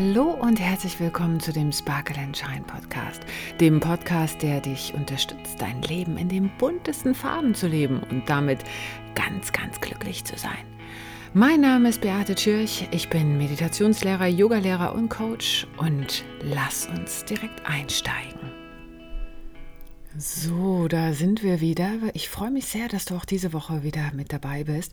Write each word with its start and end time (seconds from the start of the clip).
Hallo 0.00 0.30
und 0.30 0.60
herzlich 0.60 1.00
willkommen 1.00 1.40
zu 1.40 1.52
dem 1.52 1.72
Sparkle 1.72 2.22
and 2.22 2.36
Shine 2.36 2.62
Podcast, 2.64 3.20
dem 3.58 3.80
Podcast, 3.80 4.40
der 4.42 4.60
dich 4.60 4.94
unterstützt, 4.94 5.60
dein 5.60 5.82
Leben 5.82 6.16
in 6.18 6.28
den 6.28 6.56
buntesten 6.56 7.16
Farben 7.16 7.52
zu 7.52 7.66
leben 7.66 8.00
und 8.08 8.28
damit 8.28 8.60
ganz, 9.16 9.50
ganz 9.50 9.80
glücklich 9.80 10.24
zu 10.24 10.38
sein. 10.38 10.64
Mein 11.34 11.62
Name 11.62 11.88
ist 11.88 12.00
Beate 12.00 12.36
Tschirch, 12.36 12.86
ich 12.92 13.10
bin 13.10 13.38
Meditationslehrer, 13.38 14.28
Yogalehrer 14.28 14.94
und 14.94 15.08
Coach 15.08 15.66
und 15.78 16.22
lass 16.44 16.86
uns 16.86 17.24
direkt 17.24 17.66
einsteigen. 17.66 18.38
So, 20.16 20.88
da 20.88 21.12
sind 21.12 21.42
wir 21.42 21.60
wieder. 21.60 21.92
Ich 22.12 22.28
freue 22.28 22.50
mich 22.50 22.66
sehr, 22.66 22.88
dass 22.88 23.04
du 23.04 23.14
auch 23.14 23.24
diese 23.24 23.52
Woche 23.52 23.82
wieder 23.82 24.10
mit 24.14 24.32
dabei 24.32 24.64
bist. 24.64 24.92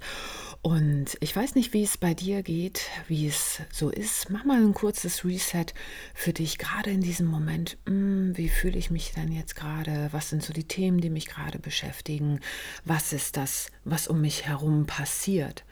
Und 0.65 1.15
ich 1.19 1.35
weiß 1.35 1.53
nicht, 1.53 1.73
wie 1.73 1.83
es 1.83 1.95
bei 1.95 2.15
dir 2.15 2.41
geht, 2.41 2.89
wie 3.07 3.27
es 3.27 3.61
so 3.71 3.91
ist. 3.91 4.31
Mach 4.31 4.45
mal 4.45 4.59
ein 4.59 4.73
kurzes 4.73 5.23
Reset 5.23 5.67
für 6.15 6.33
dich, 6.33 6.57
gerade 6.57 6.89
in 6.89 7.01
diesem 7.01 7.27
Moment. 7.27 7.77
Hm, 7.85 8.35
wie 8.35 8.49
fühle 8.49 8.79
ich 8.79 8.89
mich 8.89 9.11
denn 9.11 9.31
jetzt 9.31 9.55
gerade? 9.55 10.09
Was 10.11 10.31
sind 10.31 10.41
so 10.41 10.53
die 10.53 10.63
Themen, 10.63 11.01
die 11.01 11.11
mich 11.11 11.27
gerade 11.27 11.59
beschäftigen? 11.59 12.39
Was 12.83 13.13
ist 13.13 13.37
das, 13.37 13.67
was 13.83 14.07
um 14.07 14.21
mich 14.21 14.47
herum 14.47 14.87
passiert? 14.87 15.65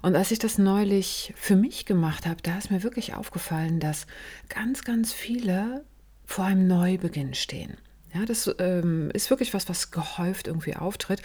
Und 0.00 0.14
als 0.14 0.30
ich 0.30 0.38
das 0.38 0.58
neulich 0.58 1.34
für 1.34 1.56
mich 1.56 1.84
gemacht 1.84 2.24
habe, 2.24 2.40
da 2.40 2.56
ist 2.56 2.70
mir 2.70 2.84
wirklich 2.84 3.14
aufgefallen, 3.14 3.80
dass 3.80 4.06
ganz, 4.48 4.84
ganz 4.84 5.12
viele 5.12 5.84
vor 6.24 6.44
einem 6.44 6.68
Neubeginn 6.68 7.34
stehen. 7.34 7.78
Ja, 8.14 8.24
das 8.24 8.48
ähm, 8.60 9.10
ist 9.12 9.28
wirklich 9.28 9.54
was, 9.54 9.68
was 9.68 9.90
gehäuft 9.90 10.46
irgendwie 10.46 10.76
auftritt. 10.76 11.20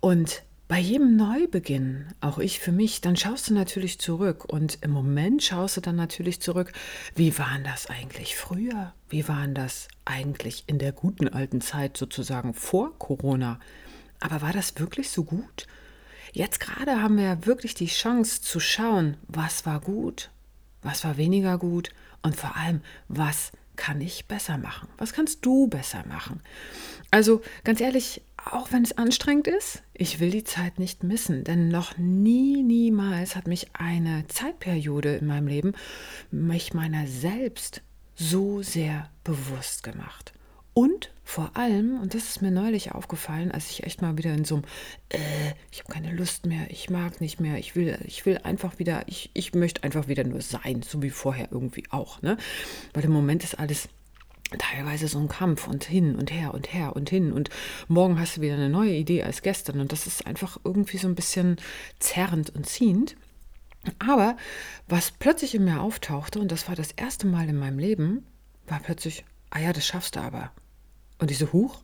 Und 0.00 0.42
bei 0.68 0.80
jedem 0.80 1.16
Neubeginn, 1.16 2.06
auch 2.20 2.38
ich 2.38 2.58
für 2.58 2.72
mich, 2.72 3.00
dann 3.00 3.16
schaust 3.16 3.48
du 3.48 3.54
natürlich 3.54 4.00
zurück. 4.00 4.44
Und 4.44 4.78
im 4.82 4.90
Moment 4.90 5.42
schaust 5.42 5.76
du 5.76 5.80
dann 5.80 5.96
natürlich 5.96 6.40
zurück, 6.40 6.72
wie 7.14 7.38
waren 7.38 7.62
das 7.62 7.86
eigentlich 7.86 8.36
früher? 8.36 8.92
Wie 9.08 9.28
waren 9.28 9.54
das 9.54 9.86
eigentlich 10.04 10.64
in 10.66 10.78
der 10.78 10.92
guten 10.92 11.28
alten 11.28 11.60
Zeit 11.60 11.96
sozusagen 11.96 12.52
vor 12.52 12.98
Corona? 12.98 13.60
Aber 14.18 14.42
war 14.42 14.52
das 14.52 14.78
wirklich 14.80 15.10
so 15.10 15.22
gut? 15.22 15.68
Jetzt 16.32 16.58
gerade 16.58 17.00
haben 17.00 17.16
wir 17.16 17.24
ja 17.24 17.46
wirklich 17.46 17.74
die 17.74 17.86
Chance 17.86 18.42
zu 18.42 18.58
schauen, 18.58 19.16
was 19.28 19.66
war 19.66 19.80
gut, 19.80 20.30
was 20.82 21.04
war 21.04 21.16
weniger 21.16 21.58
gut 21.58 21.90
und 22.22 22.34
vor 22.34 22.56
allem, 22.56 22.80
was 23.08 23.52
kann 23.76 24.00
ich 24.00 24.26
besser 24.26 24.58
machen? 24.58 24.88
Was 24.98 25.12
kannst 25.12 25.44
du 25.46 25.68
besser 25.68 26.04
machen? 26.08 26.40
Also 27.10 27.42
ganz 27.62 27.80
ehrlich, 27.80 28.22
auch 28.52 28.72
wenn 28.72 28.82
es 28.82 28.96
anstrengend 28.96 29.48
ist, 29.48 29.82
ich 29.92 30.20
will 30.20 30.30
die 30.30 30.44
Zeit 30.44 30.78
nicht 30.78 31.02
missen, 31.02 31.44
denn 31.44 31.68
noch 31.68 31.98
nie, 31.98 32.62
niemals 32.62 33.36
hat 33.36 33.46
mich 33.46 33.68
eine 33.74 34.26
Zeitperiode 34.28 35.16
in 35.16 35.26
meinem 35.26 35.48
Leben 35.48 35.72
mich 36.30 36.72
meiner 36.72 37.06
selbst 37.06 37.82
so 38.14 38.62
sehr 38.62 39.10
bewusst 39.24 39.82
gemacht. 39.82 40.32
Und 40.72 41.10
vor 41.24 41.56
allem, 41.56 41.98
und 42.00 42.14
das 42.14 42.28
ist 42.28 42.42
mir 42.42 42.50
neulich 42.50 42.92
aufgefallen, 42.92 43.50
als 43.50 43.70
ich 43.70 43.84
echt 43.84 44.02
mal 44.02 44.18
wieder 44.18 44.34
in 44.34 44.44
so 44.44 44.56
einem, 44.56 44.64
äh, 45.08 45.52
ich 45.72 45.80
habe 45.80 45.92
keine 45.92 46.14
Lust 46.14 46.44
mehr, 46.44 46.70
ich 46.70 46.90
mag 46.90 47.20
nicht 47.22 47.40
mehr, 47.40 47.58
ich 47.58 47.74
will, 47.76 47.98
ich 48.04 48.26
will 48.26 48.38
einfach 48.38 48.78
wieder, 48.78 49.04
ich, 49.06 49.30
ich 49.32 49.54
möchte 49.54 49.82
einfach 49.84 50.06
wieder 50.06 50.24
nur 50.24 50.42
sein, 50.42 50.82
so 50.82 51.02
wie 51.02 51.10
vorher 51.10 51.48
irgendwie 51.50 51.84
auch, 51.90 52.20
ne? 52.20 52.36
Weil 52.92 53.04
im 53.04 53.12
Moment 53.12 53.42
ist 53.42 53.58
alles 53.58 53.88
teilweise 54.58 55.08
so 55.08 55.18
ein 55.18 55.28
Kampf 55.28 55.66
und 55.66 55.84
hin 55.84 56.14
und 56.16 56.30
her 56.32 56.54
und 56.54 56.72
her 56.72 56.94
und 56.94 57.10
hin 57.10 57.32
und 57.32 57.50
morgen 57.88 58.18
hast 58.18 58.36
du 58.36 58.40
wieder 58.40 58.54
eine 58.54 58.68
neue 58.68 58.94
Idee 58.94 59.22
als 59.22 59.42
gestern 59.42 59.80
und 59.80 59.92
das 59.92 60.06
ist 60.06 60.26
einfach 60.26 60.58
irgendwie 60.64 60.98
so 60.98 61.08
ein 61.08 61.14
bisschen 61.14 61.56
zerrend 61.98 62.50
und 62.50 62.66
ziehend. 62.66 63.16
Aber 63.98 64.36
was 64.88 65.12
plötzlich 65.12 65.54
in 65.54 65.64
mir 65.64 65.80
auftauchte, 65.80 66.40
und 66.40 66.50
das 66.50 66.68
war 66.68 66.74
das 66.74 66.92
erste 66.92 67.26
Mal 67.26 67.48
in 67.48 67.58
meinem 67.58 67.78
Leben, 67.78 68.26
war 68.66 68.80
plötzlich, 68.80 69.24
ah 69.50 69.60
ja, 69.60 69.72
das 69.72 69.86
schaffst 69.86 70.16
du 70.16 70.20
aber. 70.20 70.50
Und 71.18 71.30
diese 71.30 71.52
Huch, 71.52 71.82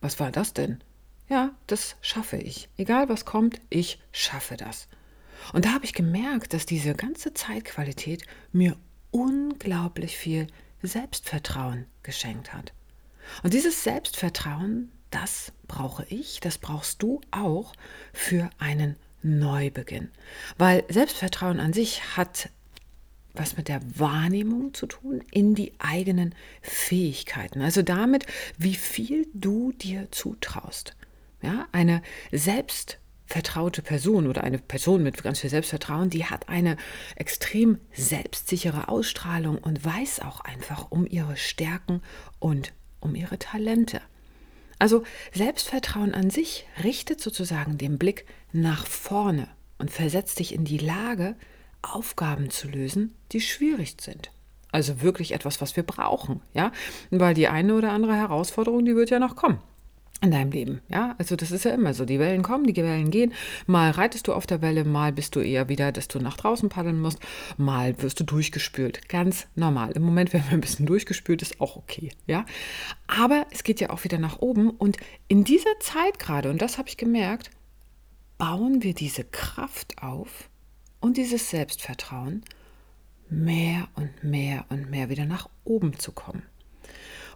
was 0.00 0.18
war 0.18 0.30
das 0.30 0.54
denn? 0.54 0.82
Ja, 1.28 1.54
das 1.66 1.96
schaffe 2.00 2.36
ich. 2.36 2.68
Egal 2.76 3.08
was 3.08 3.24
kommt, 3.24 3.60
ich 3.70 4.00
schaffe 4.12 4.56
das. 4.56 4.88
Und 5.52 5.64
da 5.64 5.72
habe 5.72 5.84
ich 5.84 5.94
gemerkt, 5.94 6.52
dass 6.52 6.66
diese 6.66 6.94
ganze 6.94 7.34
Zeitqualität 7.34 8.24
mir 8.52 8.76
unglaublich 9.10 10.16
viel 10.16 10.46
Selbstvertrauen 10.82 11.86
geschenkt 12.02 12.52
hat. 12.52 12.72
Und 13.42 13.54
dieses 13.54 13.84
Selbstvertrauen, 13.84 14.90
das 15.10 15.52
brauche 15.68 16.04
ich, 16.08 16.40
das 16.40 16.58
brauchst 16.58 17.02
du 17.02 17.20
auch 17.30 17.72
für 18.12 18.50
einen 18.58 18.96
Neubeginn. 19.22 20.10
Weil 20.58 20.84
Selbstvertrauen 20.88 21.60
an 21.60 21.72
sich 21.72 22.16
hat 22.16 22.50
was 23.34 23.56
mit 23.56 23.68
der 23.68 23.80
Wahrnehmung 23.98 24.74
zu 24.74 24.86
tun 24.86 25.22
in 25.30 25.54
die 25.54 25.72
eigenen 25.78 26.34
Fähigkeiten. 26.60 27.62
Also 27.62 27.82
damit, 27.82 28.26
wie 28.58 28.74
viel 28.74 29.26
du 29.32 29.72
dir 29.72 30.08
zutraust. 30.10 30.94
Ja, 31.40 31.66
eine 31.72 32.02
selbstvertraute 33.32 33.80
Person 33.80 34.26
oder 34.26 34.44
eine 34.44 34.58
Person 34.58 35.02
mit 35.02 35.22
ganz 35.22 35.40
viel 35.40 35.48
Selbstvertrauen, 35.48 36.10
die 36.10 36.26
hat 36.26 36.50
eine 36.50 36.76
extrem 37.16 37.78
selbstsichere 37.94 38.88
Ausstrahlung 38.88 39.56
und 39.56 39.82
weiß 39.82 40.20
auch 40.20 40.40
einfach 40.40 40.90
um 40.90 41.06
ihre 41.06 41.38
Stärken 41.38 42.02
und 42.38 42.74
um 43.00 43.14
ihre 43.14 43.38
Talente. 43.38 44.02
Also 44.78 45.02
Selbstvertrauen 45.32 46.12
an 46.12 46.28
sich 46.28 46.66
richtet 46.84 47.22
sozusagen 47.22 47.78
den 47.78 47.96
Blick 47.96 48.26
nach 48.52 48.86
vorne 48.86 49.48
und 49.78 49.90
versetzt 49.90 50.38
dich 50.38 50.54
in 50.54 50.66
die 50.66 50.78
Lage, 50.78 51.34
Aufgaben 51.80 52.50
zu 52.50 52.68
lösen, 52.68 53.14
die 53.32 53.40
schwierig 53.40 53.96
sind. 54.00 54.30
Also 54.72 55.00
wirklich 55.00 55.32
etwas, 55.32 55.62
was 55.62 55.74
wir 55.74 55.84
brauchen, 55.84 56.42
ja? 56.52 56.70
Weil 57.10 57.34
die 57.34 57.48
eine 57.48 57.74
oder 57.74 57.92
andere 57.92 58.14
Herausforderung, 58.14 58.84
die 58.84 58.94
wird 58.94 59.10
ja 59.10 59.18
noch 59.18 59.36
kommen 59.36 59.58
in 60.22 60.30
deinem 60.30 60.50
Leben, 60.50 60.80
ja? 60.88 61.14
Also 61.18 61.36
das 61.36 61.50
ist 61.50 61.64
ja 61.64 61.72
immer 61.72 61.92
so, 61.92 62.04
die 62.04 62.18
Wellen 62.18 62.42
kommen, 62.42 62.64
die 62.64 62.76
Wellen 62.76 63.10
gehen, 63.10 63.34
mal 63.66 63.90
reitest 63.90 64.28
du 64.28 64.32
auf 64.32 64.46
der 64.46 64.62
Welle, 64.62 64.84
mal 64.84 65.12
bist 65.12 65.36
du 65.36 65.40
eher 65.40 65.68
wieder, 65.68 65.92
dass 65.92 66.08
du 66.08 66.20
nach 66.20 66.36
draußen 66.36 66.68
paddeln 66.68 67.00
musst, 67.00 67.18
mal 67.56 68.00
wirst 68.00 68.20
du 68.20 68.24
durchgespült, 68.24 69.08
ganz 69.08 69.46
normal. 69.54 69.90
Im 69.92 70.02
Moment 70.02 70.32
werden 70.32 70.44
wir 70.48 70.54
ein 70.54 70.60
bisschen 70.60 70.86
durchgespült, 70.86 71.42
ist 71.42 71.60
auch 71.60 71.76
okay, 71.76 72.12
ja? 72.26 72.46
Aber 73.06 73.46
es 73.50 73.64
geht 73.64 73.80
ja 73.80 73.90
auch 73.90 74.04
wieder 74.04 74.18
nach 74.18 74.38
oben 74.38 74.70
und 74.70 74.96
in 75.28 75.44
dieser 75.44 75.78
Zeit 75.80 76.18
gerade, 76.18 76.50
und 76.50 76.62
das 76.62 76.78
habe 76.78 76.88
ich 76.88 76.96
gemerkt, 76.96 77.50
bauen 78.38 78.82
wir 78.82 78.94
diese 78.94 79.24
Kraft 79.24 80.02
auf, 80.02 80.48
und 81.02 81.16
dieses 81.16 81.50
Selbstvertrauen, 81.50 82.42
mehr 83.28 83.88
und 83.94 84.24
mehr 84.24 84.64
und 84.70 84.88
mehr 84.88 85.10
wieder 85.10 85.26
nach 85.26 85.48
oben 85.64 85.98
zu 85.98 86.12
kommen. 86.12 86.44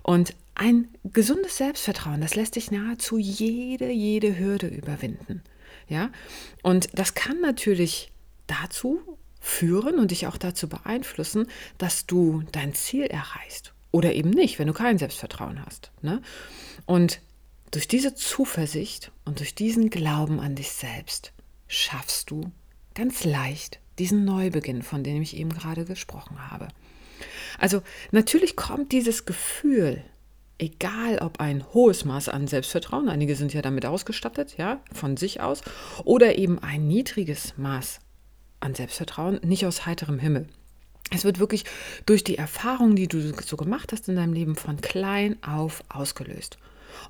Und 0.02 0.34
ein 0.56 0.88
gesundes 1.04 1.58
Selbstvertrauen, 1.58 2.20
das 2.20 2.34
lässt 2.34 2.56
dich 2.56 2.70
nahezu 2.70 3.18
jede, 3.18 3.90
jede 3.90 4.38
Hürde 4.38 4.66
überwinden. 4.66 5.42
Ja, 5.88 6.10
und 6.62 6.88
das 6.98 7.14
kann 7.14 7.40
natürlich 7.40 8.10
dazu 8.46 9.00
führen 9.38 9.98
und 9.98 10.10
dich 10.10 10.26
auch 10.26 10.36
dazu 10.36 10.68
beeinflussen, 10.68 11.46
dass 11.78 12.06
du 12.06 12.42
dein 12.52 12.74
Ziel 12.74 13.04
erreichst. 13.04 13.74
Oder 13.92 14.14
eben 14.14 14.30
nicht, 14.30 14.58
wenn 14.58 14.66
du 14.66 14.72
kein 14.72 14.98
Selbstvertrauen 14.98 15.64
hast. 15.64 15.92
Ne? 16.02 16.20
Und 16.86 17.20
durch 17.70 17.86
diese 17.86 18.14
Zuversicht 18.14 19.12
und 19.24 19.38
durch 19.38 19.54
diesen 19.54 19.90
Glauben 19.90 20.40
an 20.40 20.56
dich 20.56 20.72
selbst 20.72 21.32
schaffst 21.68 22.30
du 22.30 22.50
ganz 22.94 23.24
leicht 23.24 23.80
diesen 23.98 24.24
Neubeginn, 24.24 24.82
von 24.82 25.04
dem 25.04 25.22
ich 25.22 25.36
eben 25.36 25.50
gerade 25.50 25.84
gesprochen 25.84 26.50
habe. 26.50 26.68
Also 27.58 27.82
natürlich 28.10 28.56
kommt 28.56 28.92
dieses 28.92 29.24
Gefühl, 29.24 30.02
egal 30.58 31.18
ob 31.18 31.40
ein 31.40 31.64
hohes 31.74 32.04
Maß 32.04 32.28
an 32.28 32.46
Selbstvertrauen, 32.46 33.08
einige 33.08 33.36
sind 33.36 33.52
ja 33.52 33.62
damit 33.62 33.86
ausgestattet, 33.86 34.56
ja, 34.56 34.80
von 34.92 35.16
sich 35.16 35.40
aus, 35.40 35.62
oder 36.04 36.38
eben 36.38 36.58
ein 36.58 36.86
niedriges 36.86 37.54
Maß 37.56 38.00
an 38.60 38.74
Selbstvertrauen, 38.74 39.40
nicht 39.42 39.66
aus 39.66 39.86
heiterem 39.86 40.18
Himmel. 40.18 40.46
Es 41.12 41.24
wird 41.24 41.38
wirklich 41.38 41.64
durch 42.04 42.24
die 42.24 42.38
Erfahrung, 42.38 42.96
die 42.96 43.06
du 43.06 43.32
so 43.32 43.56
gemacht 43.56 43.92
hast 43.92 44.08
in 44.08 44.16
deinem 44.16 44.32
Leben, 44.32 44.56
von 44.56 44.80
klein 44.80 45.40
auf 45.42 45.84
ausgelöst. 45.88 46.58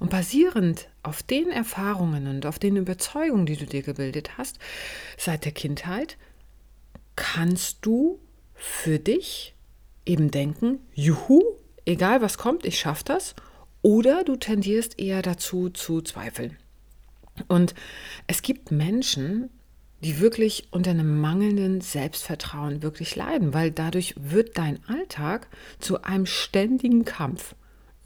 Und 0.01 0.11
basierend 0.11 0.89
auf 1.03 1.23
den 1.23 1.51
Erfahrungen 1.51 2.27
und 2.27 2.45
auf 2.45 2.59
den 2.59 2.77
Überzeugungen, 2.77 3.47
die 3.47 3.57
du 3.57 3.67
dir 3.67 3.83
gebildet 3.83 4.37
hast, 4.37 4.59
seit 5.17 5.45
der 5.45 5.53
Kindheit, 5.53 6.19
kannst 7.15 7.79
du 7.83 8.19
für 8.55 8.99
dich 8.99 9.55
eben 10.05 10.31
denken, 10.31 10.81
juhu, 10.95 11.43
egal 11.87 12.21
was 12.21 12.37
kommt, 12.37 12.67
ich 12.67 12.79
schaffe 12.79 13.05
das. 13.05 13.35
Oder 13.83 14.25
du 14.25 14.37
tendierst 14.37 14.99
eher 14.99 15.23
dazu 15.23 15.71
zu 15.71 16.03
zweifeln. 16.03 16.57
Und 17.49 17.75
es 18.27 18.43
gibt 18.43 18.71
Menschen, 18.71 19.51
die 20.03 20.21
wirklich 20.21 20.69
unter 20.73 20.91
einem 20.91 21.21
mangelnden 21.21 21.81
Selbstvertrauen 21.81 22.83
wirklich 22.83 23.17
leiden, 23.17 23.55
weil 23.55 23.71
dadurch 23.71 24.15
wird 24.19 24.59
dein 24.59 24.79
Alltag 24.89 25.49
zu 25.79 26.03
einem 26.03 26.27
ständigen 26.27 27.05
Kampf. 27.05 27.55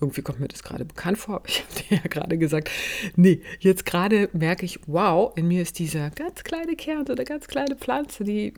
Irgendwie 0.00 0.22
kommt 0.22 0.40
mir 0.40 0.48
das 0.48 0.62
gerade 0.62 0.84
bekannt 0.84 1.18
vor. 1.18 1.42
Ich 1.46 1.62
habe 1.62 1.74
dir 1.74 1.96
ja 1.98 2.08
gerade 2.08 2.38
gesagt, 2.38 2.70
nee, 3.16 3.42
jetzt 3.58 3.84
gerade 3.84 4.30
merke 4.32 4.64
ich, 4.64 4.80
wow, 4.86 5.32
in 5.36 5.48
mir 5.48 5.62
ist 5.62 5.78
dieser 5.78 6.10
ganz 6.10 6.42
kleine 6.44 6.76
Kern 6.76 7.06
oder 7.08 7.24
ganz 7.24 7.48
kleine 7.48 7.76
Pflanze, 7.76 8.24
die 8.24 8.54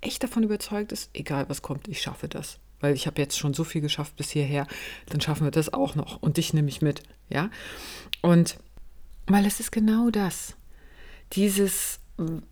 echt 0.00 0.22
davon 0.22 0.42
überzeugt 0.42 0.92
ist, 0.92 1.10
egal 1.12 1.48
was 1.48 1.62
kommt, 1.62 1.88
ich 1.88 2.00
schaffe 2.00 2.28
das. 2.28 2.58
Weil 2.80 2.94
ich 2.94 3.06
habe 3.06 3.20
jetzt 3.20 3.38
schon 3.38 3.54
so 3.54 3.64
viel 3.64 3.80
geschafft 3.80 4.16
bis 4.16 4.30
hierher, 4.30 4.66
dann 5.06 5.20
schaffen 5.20 5.44
wir 5.44 5.50
das 5.50 5.72
auch 5.72 5.94
noch 5.94 6.22
und 6.22 6.36
dich 6.36 6.52
nehme 6.52 6.68
ich 6.68 6.82
mit, 6.82 7.02
ja? 7.28 7.50
Und 8.22 8.58
weil 9.26 9.46
es 9.46 9.60
ist 9.60 9.72
genau 9.72 10.10
das, 10.10 10.56
dieses, 11.32 11.98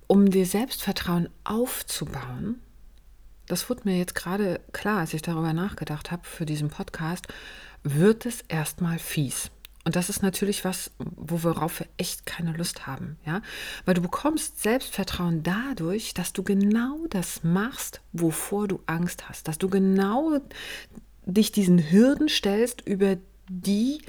um 0.07 0.31
dir 0.31 0.47
Selbstvertrauen 0.47 1.29
aufzubauen, 1.45 2.61
das 3.47 3.69
wurde 3.69 3.83
mir 3.85 3.99
jetzt 3.99 4.15
gerade 4.15 4.61
klar, 4.73 5.01
als 5.01 5.15
ich 5.15 5.23
darüber 5.23 5.53
nachgedacht 5.53 6.11
habe 6.11 6.25
für 6.25 6.47
diesen 6.47 6.71
Podcast, 6.71 7.27
wird 7.83 8.25
es 8.27 8.41
erstmal 8.49 8.99
fies. 8.99 9.51
Und 9.85 9.97
das 9.97 10.09
ist 10.09 10.23
natürlich 10.23 10.65
was, 10.65 10.91
worauf 10.99 11.81
wir 11.81 11.87
echt 11.99 12.25
keine 12.25 12.53
Lust 12.53 12.87
haben, 12.87 13.19
ja? 13.27 13.43
Weil 13.85 13.95
du 13.95 14.01
bekommst 14.01 14.63
Selbstvertrauen 14.63 15.43
dadurch, 15.43 16.15
dass 16.15 16.33
du 16.33 16.43
genau 16.43 17.07
das 17.11 17.45
machst, 17.45 18.01
wovor 18.13 18.67
du 18.67 18.81
Angst 18.87 19.29
hast, 19.29 19.47
dass 19.47 19.59
du 19.59 19.69
genau 19.69 20.41
dich 21.27 21.53
diesen 21.53 21.91
Hürden 21.91 22.29
stellst, 22.29 22.81
über 22.87 23.19
die 23.49 24.01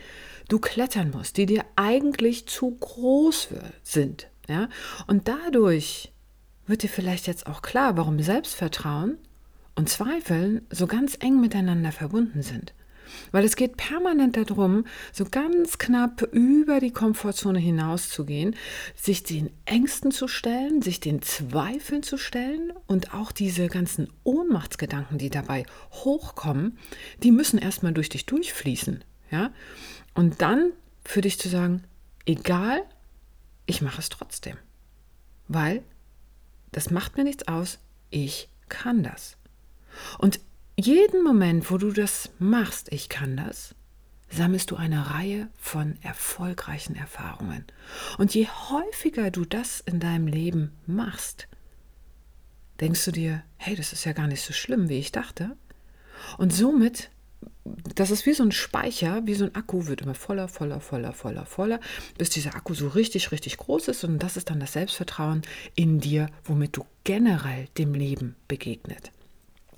du 0.47 0.59
klettern 0.59 1.11
musst, 1.11 1.37
die 1.37 1.45
dir 1.45 1.65
eigentlich 1.75 2.47
zu 2.47 2.71
groß 2.71 3.49
sind, 3.83 4.27
ja? 4.47 4.69
Und 5.07 5.27
dadurch 5.27 6.13
wird 6.67 6.83
dir 6.83 6.89
vielleicht 6.89 7.27
jetzt 7.27 7.47
auch 7.47 7.61
klar, 7.61 7.97
warum 7.97 8.21
Selbstvertrauen 8.21 9.17
und 9.75 9.89
Zweifeln 9.89 10.65
so 10.69 10.87
ganz 10.87 11.17
eng 11.19 11.41
miteinander 11.41 11.91
verbunden 11.91 12.41
sind. 12.41 12.73
Weil 13.31 13.45
es 13.45 13.55
geht 13.55 13.77
permanent 13.77 14.37
darum, 14.37 14.85
so 15.11 15.25
ganz 15.29 15.77
knapp 15.77 16.21
über 16.31 16.79
die 16.79 16.91
Komfortzone 16.91 17.59
hinauszugehen, 17.59 18.55
sich 18.95 19.23
den 19.23 19.49
Ängsten 19.65 20.11
zu 20.11 20.27
stellen, 20.27 20.81
sich 20.81 20.99
den 20.99 21.21
Zweifeln 21.21 22.03
zu 22.03 22.17
stellen 22.17 22.73
und 22.87 23.13
auch 23.13 23.31
diese 23.31 23.67
ganzen 23.67 24.11
Ohnmachtsgedanken, 24.23 25.17
die 25.17 25.29
dabei 25.29 25.65
hochkommen, 25.91 26.77
die 27.23 27.31
müssen 27.31 27.57
erstmal 27.57 27.93
durch 27.93 28.09
dich 28.09 28.25
durchfließen. 28.25 29.03
Ja? 29.31 29.51
Und 30.13 30.41
dann 30.41 30.71
für 31.03 31.21
dich 31.21 31.39
zu 31.39 31.49
sagen, 31.49 31.83
egal, 32.25 32.81
ich 33.65 33.81
mache 33.81 33.99
es 33.99 34.09
trotzdem. 34.09 34.57
Weil 35.47 35.83
das 36.71 36.89
macht 36.89 37.17
mir 37.17 37.23
nichts 37.23 37.47
aus, 37.47 37.79
ich 38.09 38.49
kann 38.69 39.03
das. 39.03 39.37
Und 40.17 40.39
jeden 40.77 41.23
Moment, 41.23 41.71
wo 41.71 41.77
du 41.77 41.91
das 41.91 42.29
machst, 42.37 42.91
ich 42.91 43.07
kann 43.07 43.37
das, 43.37 43.75
sammelst 44.29 44.71
du 44.71 44.75
eine 44.75 45.11
Reihe 45.11 45.49
von 45.57 45.97
erfolgreichen 46.01 46.95
Erfahrungen. 46.95 47.65
Und 48.17 48.33
je 48.33 48.47
häufiger 48.47 49.31
du 49.31 49.45
das 49.45 49.79
in 49.79 49.99
deinem 49.99 50.27
Leben 50.27 50.73
machst, 50.85 51.47
denkst 52.81 53.05
du 53.05 53.11
dir, 53.11 53.43
hey, 53.57 53.75
das 53.75 53.93
ist 53.93 54.03
ja 54.05 54.13
gar 54.13 54.27
nicht 54.27 54.41
so 54.41 54.51
schlimm, 54.51 54.89
wie 54.89 54.99
ich 54.99 55.11
dachte. 55.11 55.55
Und 56.37 56.53
somit, 56.53 57.09
das 57.95 58.11
ist 58.11 58.25
wie 58.25 58.33
so 58.33 58.43
ein 58.43 58.51
Speicher, 58.51 59.25
wie 59.25 59.35
so 59.35 59.45
ein 59.45 59.55
Akku, 59.55 59.87
wird 59.87 60.01
immer 60.01 60.15
voller, 60.15 60.49
voller, 60.49 60.81
voller, 60.81 61.13
voller, 61.13 61.45
voller, 61.45 61.79
bis 62.17 62.29
dieser 62.29 62.55
Akku 62.55 62.73
so 62.73 62.89
richtig, 62.89 63.31
richtig 63.31 63.57
groß 63.57 63.87
ist. 63.87 64.03
Und 64.03 64.19
das 64.19 64.35
ist 64.35 64.49
dann 64.49 64.59
das 64.59 64.73
Selbstvertrauen 64.73 65.43
in 65.75 66.01
dir, 66.01 66.27
womit 66.43 66.75
du 66.75 66.85
generell 67.05 67.67
dem 67.77 67.93
Leben 67.93 68.35
begegnet. 68.49 69.11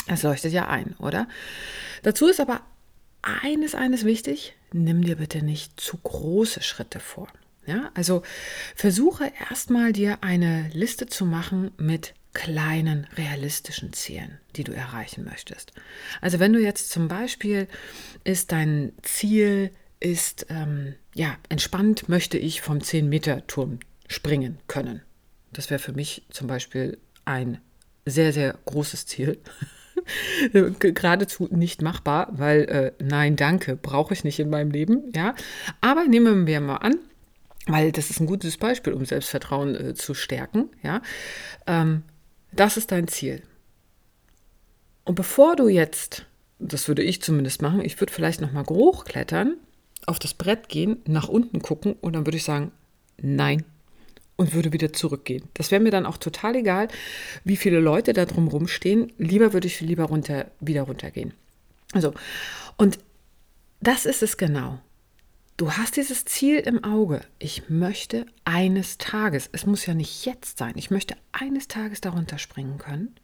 Es 0.07 0.23
leuchtet 0.23 0.53
ja 0.53 0.67
ein, 0.67 0.95
oder? 0.99 1.27
Dazu 2.03 2.27
ist 2.27 2.39
aber 2.39 2.61
eines, 3.21 3.75
eines 3.75 4.05
wichtig, 4.05 4.55
nimm 4.71 5.03
dir 5.03 5.17
bitte 5.17 5.43
nicht 5.43 5.79
zu 5.79 5.97
große 5.97 6.61
Schritte 6.61 6.99
vor. 6.99 7.27
Ja, 7.65 7.91
also 7.95 8.23
versuche 8.75 9.31
erstmal 9.49 9.91
dir 9.91 10.19
eine 10.21 10.69
Liste 10.73 11.07
zu 11.07 11.25
machen 11.25 11.71
mit 11.77 12.13
kleinen 12.33 13.07
realistischen 13.17 13.91
Zielen, 13.93 14.39
die 14.55 14.63
du 14.63 14.71
erreichen 14.71 15.25
möchtest. 15.25 15.73
Also 16.21 16.39
wenn 16.39 16.53
du 16.53 16.59
jetzt 16.59 16.91
zum 16.91 17.07
Beispiel 17.07 17.67
ist 18.23 18.51
dein 18.51 18.93
Ziel 19.01 19.71
ist 19.99 20.45
ähm, 20.49 20.93
ja 21.13 21.35
entspannt 21.49 22.07
möchte 22.07 22.37
ich 22.37 22.61
vom 22.61 22.81
10 22.81 23.09
Meter 23.09 23.45
Turm 23.47 23.79
springen 24.07 24.59
können. 24.67 25.01
Das 25.51 25.69
wäre 25.69 25.79
für 25.79 25.93
mich 25.93 26.23
zum 26.29 26.47
Beispiel 26.47 26.99
ein 27.25 27.59
sehr 28.05 28.31
sehr 28.31 28.57
großes 28.65 29.07
Ziel. 29.07 29.39
geradezu 30.79 31.47
nicht 31.51 31.81
machbar, 31.81 32.29
weil 32.31 32.61
äh, 32.63 32.91
nein, 33.03 33.35
danke, 33.35 33.75
brauche 33.75 34.13
ich 34.13 34.23
nicht 34.23 34.39
in 34.39 34.49
meinem 34.49 34.71
Leben. 34.71 35.11
Ja, 35.15 35.35
aber 35.81 36.05
nehmen 36.05 36.47
wir 36.47 36.61
mal 36.61 36.77
an, 36.77 36.95
weil 37.67 37.91
das 37.91 38.09
ist 38.09 38.19
ein 38.19 38.27
gutes 38.27 38.57
Beispiel, 38.57 38.93
um 38.93 39.05
Selbstvertrauen 39.05 39.75
äh, 39.75 39.93
zu 39.93 40.13
stärken. 40.13 40.69
Ja, 40.83 41.01
ähm, 41.65 42.03
das 42.51 42.77
ist 42.77 42.91
dein 42.91 43.07
Ziel. 43.07 43.43
Und 45.03 45.15
bevor 45.15 45.55
du 45.55 45.67
jetzt, 45.69 46.25
das 46.59 46.87
würde 46.87 47.03
ich 47.03 47.21
zumindest 47.21 47.61
machen, 47.61 47.81
ich 47.81 47.99
würde 47.99 48.11
vielleicht 48.11 48.41
noch 48.41 48.51
mal 48.51 48.65
hochklettern, 48.65 49.57
auf 50.05 50.19
das 50.19 50.33
Brett 50.33 50.69
gehen, 50.69 51.01
nach 51.05 51.27
unten 51.27 51.61
gucken 51.61 51.93
und 52.01 52.13
dann 52.13 52.25
würde 52.25 52.37
ich 52.37 52.43
sagen, 52.43 52.71
nein, 53.21 53.63
und 54.37 54.53
würde 54.53 54.71
wieder 54.71 54.93
zurückgehen. 54.93 55.43
Das 55.55 55.71
wäre 55.71 55.81
mir 55.81 55.91
dann 55.91 56.05
auch 56.05 56.17
total 56.17 56.55
egal, 56.55 56.87
wie 57.43 57.57
viele 57.57 57.79
Leute 57.79 58.13
da 58.13 58.25
drum 58.25 58.47
rumstehen. 58.47 59.11
Lieber 59.17 59.51
würde 59.51 59.67
ich 59.67 59.81
lieber 59.81 60.05
runter, 60.05 60.49
wieder 60.59 60.83
runtergehen. 60.83 61.33
Also, 61.93 62.13
und 62.77 62.99
das 63.81 64.05
ist 64.05 64.23
es 64.23 64.37
genau. 64.37 64.79
Du 65.57 65.71
hast 65.71 65.97
dieses 65.97 66.23
Ziel 66.25 66.59
im 66.59 66.83
Auge. 66.83 67.21
Ich 67.39 67.67
möchte 67.67 68.27
eines 68.45 68.99
Tages, 68.99 69.49
es 69.51 69.65
muss 69.65 69.87
ja 69.87 69.95
nicht 69.95 70.25
jetzt 70.25 70.59
sein, 70.59 70.73
ich 70.75 70.91
möchte 70.91 71.15
eines 71.31 71.67
Tages 71.67 71.99
darunter 71.99 72.37
springen 72.37 72.77
können. 72.77 73.15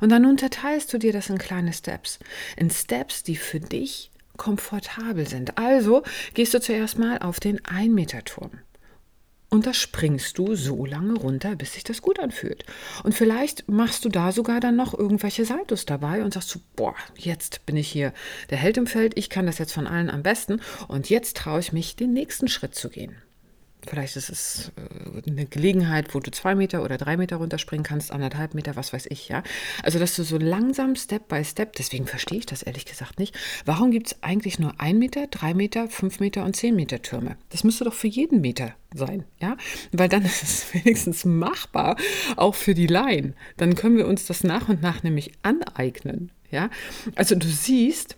Und 0.00 0.10
dann 0.10 0.26
unterteilst 0.26 0.92
du 0.92 0.98
dir 0.98 1.12
das 1.12 1.30
in 1.30 1.38
kleine 1.38 1.72
Steps. 1.72 2.18
In 2.56 2.70
Steps, 2.70 3.22
die 3.22 3.36
für 3.36 3.60
dich 3.60 4.10
komfortabel 4.36 5.26
sind. 5.26 5.56
Also 5.56 6.02
gehst 6.34 6.52
du 6.54 6.60
zuerst 6.60 6.98
mal 6.98 7.18
auf 7.18 7.38
den 7.40 7.60
1-Meter-Turm. 7.60 8.50
Und 9.50 9.66
da 9.66 9.72
springst 9.72 10.36
du 10.36 10.54
so 10.54 10.84
lange 10.84 11.14
runter, 11.14 11.56
bis 11.56 11.72
sich 11.72 11.84
das 11.84 12.02
gut 12.02 12.18
anfühlt. 12.18 12.64
Und 13.02 13.14
vielleicht 13.14 13.68
machst 13.68 14.04
du 14.04 14.10
da 14.10 14.30
sogar 14.30 14.60
dann 14.60 14.76
noch 14.76 14.92
irgendwelche 14.92 15.44
Saltos 15.46 15.86
dabei 15.86 16.22
und 16.22 16.34
sagst 16.34 16.54
du, 16.54 16.60
boah, 16.76 16.94
jetzt 17.16 17.64
bin 17.64 17.76
ich 17.76 17.88
hier 17.88 18.12
der 18.50 18.58
Held 18.58 18.76
im 18.76 18.86
Feld, 18.86 19.16
ich 19.16 19.30
kann 19.30 19.46
das 19.46 19.58
jetzt 19.58 19.72
von 19.72 19.86
allen 19.86 20.10
am 20.10 20.22
besten 20.22 20.60
und 20.86 21.08
jetzt 21.08 21.36
traue 21.36 21.60
ich 21.60 21.72
mich, 21.72 21.96
den 21.96 22.12
nächsten 22.12 22.48
Schritt 22.48 22.74
zu 22.74 22.90
gehen. 22.90 23.16
Vielleicht 23.88 24.16
ist 24.16 24.28
es 24.28 24.72
äh, 24.76 25.30
eine 25.30 25.46
Gelegenheit, 25.46 26.14
wo 26.14 26.20
du 26.20 26.30
zwei 26.30 26.54
Meter 26.54 26.82
oder 26.82 26.98
drei 26.98 27.16
Meter 27.16 27.36
runterspringen 27.36 27.84
kannst, 27.84 28.12
anderthalb 28.12 28.54
Meter, 28.54 28.76
was 28.76 28.92
weiß 28.92 29.06
ich, 29.08 29.28
ja. 29.28 29.42
Also, 29.82 29.98
dass 29.98 30.14
du 30.16 30.24
so 30.24 30.36
langsam 30.36 30.94
Step 30.94 31.28
by 31.28 31.42
Step, 31.44 31.74
deswegen 31.76 32.06
verstehe 32.06 32.38
ich 32.38 32.46
das 32.46 32.62
ehrlich 32.62 32.84
gesagt 32.84 33.18
nicht. 33.18 33.36
Warum 33.64 33.90
gibt 33.90 34.08
es 34.08 34.22
eigentlich 34.22 34.58
nur 34.58 34.78
ein 34.78 34.98
Meter, 34.98 35.26
drei 35.28 35.54
Meter, 35.54 35.88
fünf 35.88 36.20
Meter 36.20 36.44
und 36.44 36.54
zehn 36.54 36.76
Meter 36.76 37.00
Türme? 37.00 37.36
Das 37.48 37.64
müsste 37.64 37.84
doch 37.84 37.94
für 37.94 38.08
jeden 38.08 38.40
Meter 38.40 38.74
sein, 38.94 39.24
ja. 39.40 39.56
Weil 39.92 40.08
dann 40.08 40.24
ist 40.24 40.42
es 40.42 40.74
wenigstens 40.74 41.24
machbar, 41.24 41.96
auch 42.36 42.54
für 42.54 42.74
die 42.74 42.86
Laien. 42.86 43.34
Dann 43.56 43.74
können 43.74 43.96
wir 43.96 44.06
uns 44.06 44.26
das 44.26 44.44
nach 44.44 44.68
und 44.68 44.82
nach 44.82 45.02
nämlich 45.02 45.32
aneignen, 45.42 46.30
ja. 46.50 46.68
Also, 47.14 47.36
du 47.36 47.48
siehst, 47.48 48.16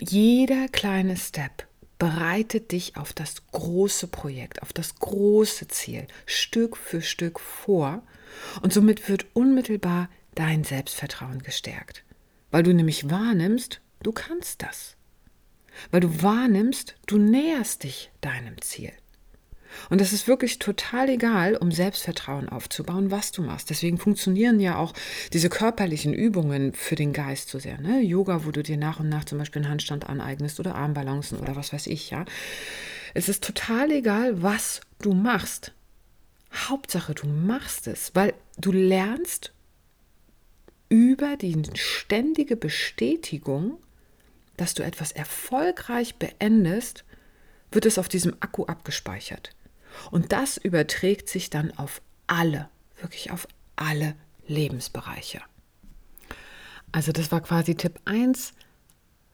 jeder 0.00 0.68
kleine 0.68 1.16
Step 1.16 1.66
bereitet 2.02 2.72
dich 2.72 2.96
auf 2.96 3.12
das 3.12 3.46
große 3.52 4.08
Projekt, 4.08 4.62
auf 4.62 4.72
das 4.72 4.96
große 4.96 5.68
Ziel 5.68 6.08
Stück 6.26 6.76
für 6.76 7.00
Stück 7.00 7.38
vor. 7.38 8.02
Und 8.60 8.72
somit 8.72 9.08
wird 9.08 9.26
unmittelbar 9.34 10.08
dein 10.34 10.64
Selbstvertrauen 10.64 11.44
gestärkt, 11.44 12.02
weil 12.50 12.64
du 12.64 12.74
nämlich 12.74 13.08
wahrnimmst, 13.08 13.80
du 14.02 14.10
kannst 14.10 14.62
das, 14.62 14.96
weil 15.92 16.00
du 16.00 16.24
wahrnimmst, 16.24 16.96
du 17.06 17.18
näherst 17.18 17.84
dich 17.84 18.10
deinem 18.20 18.60
Ziel. 18.60 18.92
Und 19.90 20.00
es 20.00 20.12
ist 20.12 20.28
wirklich 20.28 20.58
total 20.58 21.08
egal, 21.08 21.56
um 21.56 21.72
Selbstvertrauen 21.72 22.48
aufzubauen, 22.48 23.10
was 23.10 23.32
du 23.32 23.42
machst. 23.42 23.70
Deswegen 23.70 23.98
funktionieren 23.98 24.60
ja 24.60 24.76
auch 24.76 24.92
diese 25.32 25.48
körperlichen 25.48 26.12
Übungen 26.12 26.72
für 26.72 26.94
den 26.94 27.12
Geist 27.12 27.48
so 27.48 27.58
sehr. 27.58 27.80
Ne? 27.80 28.00
Yoga, 28.00 28.44
wo 28.44 28.50
du 28.50 28.62
dir 28.62 28.76
nach 28.76 29.00
und 29.00 29.08
nach 29.08 29.24
zum 29.24 29.38
Beispiel 29.38 29.62
einen 29.62 29.70
Handstand 29.70 30.08
aneignest 30.08 30.60
oder 30.60 30.74
Armbalancen 30.74 31.38
oder 31.38 31.56
was 31.56 31.72
weiß 31.72 31.86
ich, 31.86 32.10
ja. 32.10 32.24
Es 33.14 33.28
ist 33.28 33.44
total 33.44 33.90
egal, 33.90 34.42
was 34.42 34.80
du 35.00 35.12
machst. 35.12 35.72
Hauptsache, 36.54 37.14
du 37.14 37.26
machst 37.26 37.86
es, 37.86 38.14
weil 38.14 38.34
du 38.58 38.72
lernst 38.72 39.52
über 40.88 41.36
die 41.36 41.62
ständige 41.74 42.56
Bestätigung, 42.56 43.78
dass 44.56 44.74
du 44.74 44.82
etwas 44.82 45.12
erfolgreich 45.12 46.16
beendest, 46.16 47.04
wird 47.70 47.86
es 47.86 47.98
auf 47.98 48.08
diesem 48.08 48.34
Akku 48.40 48.66
abgespeichert. 48.66 49.50
Und 50.10 50.32
das 50.32 50.56
überträgt 50.56 51.28
sich 51.28 51.50
dann 51.50 51.76
auf 51.76 52.02
alle, 52.26 52.68
wirklich 53.00 53.30
auf 53.30 53.46
alle 53.76 54.14
Lebensbereiche. 54.46 55.40
Also 56.92 57.12
das 57.12 57.32
war 57.32 57.40
quasi 57.40 57.74
Tipp 57.74 58.00
1. 58.04 58.52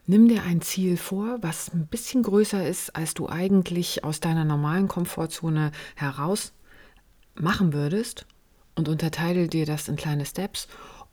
Nimm 0.07 0.29
dir 0.29 0.43
ein 0.45 0.63
Ziel 0.63 0.97
vor, 0.97 1.39
was 1.43 1.71
ein 1.73 1.87
bisschen 1.87 2.23
größer 2.23 2.67
ist, 2.67 2.97
als 2.97 3.15
du 3.15 3.29
eigentlich 3.29 4.05
aus 4.05 4.21
deiner 4.21 4.45
normalen 4.45 4.89
Komfortzone 4.89 5.73
heraus 5.97 6.53
machen 7.35 7.73
würdest 7.73 8.27
und 8.75 8.89
unterteile 8.89 9.49
dir 9.49 9.67
das 9.67 9.89
in 9.89 9.97
kleine 9.97 10.25
Steps 10.25 10.69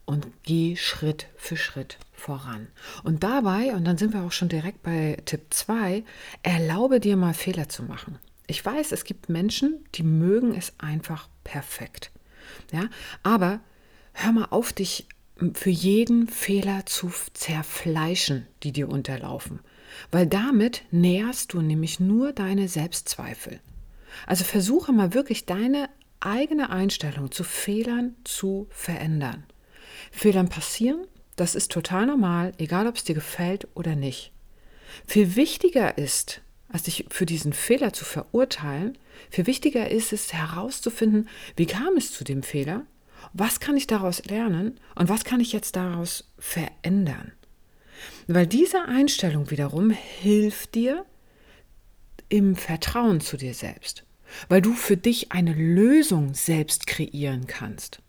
und 0.05 0.27
geh 0.43 0.75
Schritt 0.75 1.27
für 1.35 1.57
Schritt 1.57 1.97
voran. 2.13 2.67
Und 3.03 3.23
dabei, 3.23 3.73
und 3.73 3.85
dann 3.85 3.97
sind 3.97 4.13
wir 4.13 4.21
auch 4.21 4.31
schon 4.31 4.49
direkt 4.49 4.83
bei 4.83 5.17
Tipp 5.25 5.47
2, 5.49 6.03
erlaube 6.43 6.99
dir 6.99 7.17
mal 7.17 7.33
Fehler 7.33 7.67
zu 7.67 7.83
machen. 7.83 8.19
Ich 8.47 8.63
weiß, 8.63 8.91
es 8.91 9.03
gibt 9.03 9.29
Menschen, 9.29 9.85
die 9.95 10.03
mögen 10.03 10.53
es 10.55 10.73
einfach 10.77 11.29
perfekt. 11.43 12.11
Ja, 12.71 12.89
aber 13.23 13.59
hör 14.13 14.31
mal 14.31 14.47
auf, 14.51 14.73
dich 14.73 15.07
für 15.53 15.69
jeden 15.69 16.27
Fehler 16.27 16.85
zu 16.85 17.11
zerfleischen, 17.33 18.47
die 18.63 18.71
dir 18.71 18.89
unterlaufen. 18.89 19.59
Weil 20.11 20.27
damit 20.27 20.83
näherst 20.91 21.53
du 21.53 21.61
nämlich 21.61 21.99
nur 21.99 22.31
deine 22.31 22.67
Selbstzweifel. 22.67 23.59
Also 24.27 24.43
versuche 24.43 24.93
mal 24.93 25.13
wirklich 25.13 25.45
deine 25.45 25.89
eigene 26.19 26.69
Einstellung 26.69 27.31
zu 27.31 27.43
Fehlern 27.43 28.15
zu 28.23 28.67
verändern. 28.69 29.43
Fehlern 30.11 30.49
passieren, 30.49 31.05
das 31.35 31.55
ist 31.55 31.71
total 31.71 32.05
normal, 32.05 32.53
egal 32.57 32.87
ob 32.87 32.95
es 32.95 33.03
dir 33.03 33.15
gefällt 33.15 33.67
oder 33.75 33.95
nicht. 33.95 34.31
Viel 35.05 35.35
wichtiger 35.35 35.97
ist, 35.97 36.41
als 36.69 36.83
dich 36.83 37.05
für 37.09 37.25
diesen 37.25 37.53
Fehler 37.53 37.93
zu 37.93 38.05
verurteilen, 38.05 38.97
viel 39.29 39.47
wichtiger 39.47 39.89
ist 39.89 40.13
es 40.13 40.33
herauszufinden, 40.33 41.29
wie 41.55 41.65
kam 41.65 41.95
es 41.97 42.11
zu 42.11 42.23
dem 42.23 42.43
Fehler, 42.43 42.85
was 43.33 43.59
kann 43.59 43.77
ich 43.77 43.87
daraus 43.87 44.23
lernen 44.25 44.79
und 44.95 45.09
was 45.09 45.23
kann 45.23 45.39
ich 45.39 45.53
jetzt 45.53 45.75
daraus 45.75 46.31
verändern. 46.37 47.31
Weil 48.27 48.47
diese 48.47 48.85
Einstellung 48.85 49.51
wiederum 49.51 49.89
hilft 49.89 50.75
dir 50.75 51.05
im 52.29 52.55
Vertrauen 52.55 53.21
zu 53.21 53.37
dir 53.37 53.53
selbst, 53.53 54.03
weil 54.49 54.61
du 54.61 54.73
für 54.73 54.97
dich 54.97 55.31
eine 55.31 55.53
Lösung 55.53 56.33
selbst 56.33 56.87
kreieren 56.87 57.47
kannst. 57.47 58.01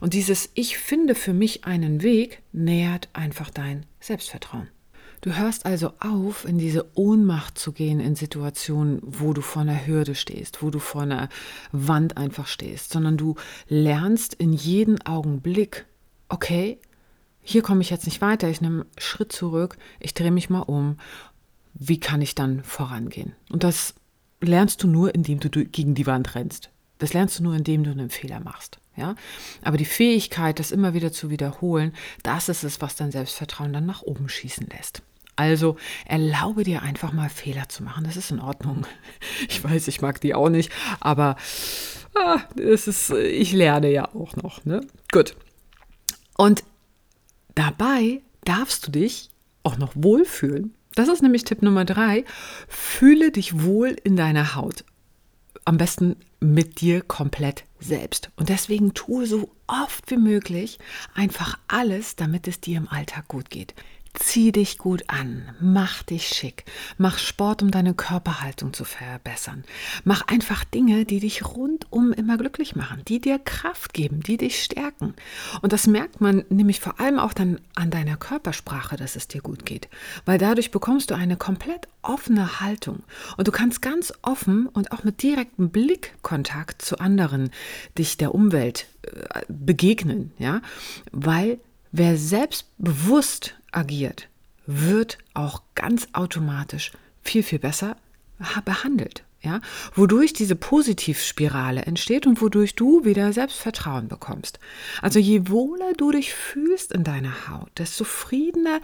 Und 0.00 0.12
dieses 0.12 0.50
Ich 0.54 0.76
finde 0.76 1.14
für 1.14 1.32
mich 1.32 1.64
einen 1.64 2.02
Weg 2.02 2.42
nährt 2.52 3.08
einfach 3.12 3.50
dein 3.50 3.86
Selbstvertrauen. 3.98 4.68
Du 5.22 5.36
hörst 5.36 5.66
also 5.66 5.92
auf, 6.00 6.46
in 6.46 6.56
diese 6.56 6.86
Ohnmacht 6.96 7.58
zu 7.58 7.72
gehen 7.72 8.00
in 8.00 8.14
Situationen, 8.14 9.00
wo 9.02 9.34
du 9.34 9.42
vor 9.42 9.62
einer 9.62 9.86
Hürde 9.86 10.14
stehst, 10.14 10.62
wo 10.62 10.70
du 10.70 10.78
vor 10.78 11.02
einer 11.02 11.28
Wand 11.72 12.16
einfach 12.16 12.46
stehst, 12.46 12.90
sondern 12.90 13.18
du 13.18 13.34
lernst 13.68 14.32
in 14.34 14.54
jedem 14.54 14.96
Augenblick, 15.02 15.84
okay, 16.30 16.78
hier 17.42 17.60
komme 17.62 17.82
ich 17.82 17.90
jetzt 17.90 18.06
nicht 18.06 18.22
weiter, 18.22 18.48
ich 18.48 18.62
nehme 18.62 18.82
einen 18.82 18.90
Schritt 18.98 19.30
zurück, 19.30 19.76
ich 19.98 20.14
drehe 20.14 20.30
mich 20.30 20.48
mal 20.48 20.60
um, 20.60 20.96
wie 21.74 22.00
kann 22.00 22.22
ich 22.22 22.34
dann 22.34 22.64
vorangehen? 22.64 23.34
Und 23.50 23.62
das 23.62 23.94
lernst 24.40 24.82
du 24.82 24.88
nur, 24.88 25.14
indem 25.14 25.38
du 25.38 25.50
gegen 25.50 25.94
die 25.94 26.06
Wand 26.06 26.34
rennst. 26.34 26.70
Das 26.98 27.12
lernst 27.12 27.38
du 27.38 27.42
nur, 27.42 27.54
indem 27.54 27.84
du 27.84 27.90
einen 27.90 28.10
Fehler 28.10 28.40
machst. 28.40 28.78
Ja? 28.96 29.14
Aber 29.62 29.76
die 29.76 29.84
Fähigkeit, 29.84 30.58
das 30.58 30.70
immer 30.70 30.94
wieder 30.94 31.12
zu 31.12 31.28
wiederholen, 31.28 31.92
das 32.22 32.48
ist 32.48 32.62
es, 32.62 32.80
was 32.80 32.96
dein 32.96 33.10
Selbstvertrauen 33.10 33.72
dann 33.72 33.86
nach 33.86 34.02
oben 34.02 34.28
schießen 34.28 34.66
lässt. 34.66 35.02
Also 35.40 35.76
erlaube 36.04 36.64
dir 36.64 36.82
einfach 36.82 37.14
mal 37.14 37.30
Fehler 37.30 37.66
zu 37.70 37.82
machen. 37.82 38.04
Das 38.04 38.18
ist 38.18 38.30
in 38.30 38.40
Ordnung. 38.40 38.86
Ich 39.48 39.64
weiß, 39.64 39.88
ich 39.88 40.02
mag 40.02 40.20
die 40.20 40.34
auch 40.34 40.50
nicht, 40.50 40.70
aber 41.00 41.36
ah, 42.14 42.40
das 42.56 42.86
ist, 42.86 43.10
ich 43.10 43.52
lerne 43.52 43.90
ja 43.90 44.14
auch 44.14 44.36
noch. 44.36 44.64
Ne? 44.66 44.82
Gut. 45.10 45.34
Und 46.36 46.62
dabei 47.54 48.20
darfst 48.44 48.86
du 48.86 48.90
dich 48.90 49.30
auch 49.62 49.78
noch 49.78 49.92
wohlfühlen. 49.94 50.74
Das 50.94 51.08
ist 51.08 51.22
nämlich 51.22 51.44
Tipp 51.44 51.62
Nummer 51.62 51.86
drei. 51.86 52.24
Fühle 52.68 53.30
dich 53.30 53.62
wohl 53.62 53.96
in 54.04 54.16
deiner 54.16 54.54
Haut. 54.54 54.84
Am 55.64 55.78
besten 55.78 56.16
mit 56.40 56.82
dir 56.82 57.00
komplett 57.00 57.64
selbst. 57.78 58.30
Und 58.36 58.50
deswegen 58.50 58.92
tue 58.92 59.26
so 59.26 59.50
oft 59.66 60.10
wie 60.10 60.18
möglich 60.18 60.78
einfach 61.14 61.58
alles, 61.66 62.16
damit 62.16 62.46
es 62.46 62.60
dir 62.60 62.76
im 62.76 62.88
Alltag 62.88 63.28
gut 63.28 63.48
geht. 63.48 63.74
Zieh 64.14 64.50
dich 64.50 64.76
gut 64.76 65.04
an, 65.06 65.54
mach 65.60 66.02
dich 66.02 66.26
schick, 66.26 66.64
mach 66.98 67.18
Sport, 67.18 67.62
um 67.62 67.70
deine 67.70 67.94
Körperhaltung 67.94 68.72
zu 68.72 68.84
verbessern. 68.84 69.64
Mach 70.02 70.26
einfach 70.26 70.64
Dinge, 70.64 71.04
die 71.04 71.20
dich 71.20 71.44
rundum 71.46 72.12
immer 72.12 72.36
glücklich 72.36 72.74
machen, 72.74 73.02
die 73.06 73.20
dir 73.20 73.38
Kraft 73.38 73.94
geben, 73.94 74.20
die 74.20 74.36
dich 74.36 74.64
stärken. 74.64 75.14
Und 75.62 75.72
das 75.72 75.86
merkt 75.86 76.20
man 76.20 76.44
nämlich 76.48 76.80
vor 76.80 76.98
allem 76.98 77.20
auch 77.20 77.32
dann 77.32 77.60
an 77.76 77.90
deiner 77.90 78.16
Körpersprache, 78.16 78.96
dass 78.96 79.14
es 79.14 79.28
dir 79.28 79.42
gut 79.42 79.64
geht, 79.64 79.88
weil 80.24 80.38
dadurch 80.38 80.72
bekommst 80.72 81.12
du 81.12 81.14
eine 81.14 81.36
komplett 81.36 81.86
offene 82.02 82.60
Haltung. 82.60 83.04
Und 83.36 83.46
du 83.46 83.52
kannst 83.52 83.80
ganz 83.80 84.12
offen 84.22 84.66
und 84.66 84.90
auch 84.90 85.04
mit 85.04 85.22
direktem 85.22 85.70
Blickkontakt 85.70 86.82
zu 86.82 86.98
anderen 86.98 87.50
dich 87.96 88.16
der 88.16 88.34
Umwelt 88.34 88.86
äh, 89.02 89.42
begegnen, 89.48 90.32
ja, 90.38 90.62
weil 91.12 91.60
wer 91.92 92.16
selbstbewusst 92.16 93.54
agiert, 93.72 94.28
wird 94.66 95.18
auch 95.34 95.62
ganz 95.74 96.08
automatisch 96.12 96.92
viel, 97.22 97.42
viel 97.42 97.58
besser 97.58 97.96
behandelt. 98.64 99.24
Ja, 99.42 99.62
wodurch 99.94 100.34
diese 100.34 100.54
Positivspirale 100.54 101.80
entsteht 101.82 102.26
und 102.26 102.42
wodurch 102.42 102.74
du 102.74 103.06
wieder 103.06 103.32
Selbstvertrauen 103.32 104.06
bekommst. 104.06 104.58
Also 105.00 105.18
je 105.18 105.48
wohler 105.48 105.94
du 105.94 106.10
dich 106.10 106.34
fühlst 106.34 106.92
in 106.92 107.04
deiner 107.04 107.48
Haut, 107.48 107.70
desto 107.78 108.04
zufriedener 108.04 108.80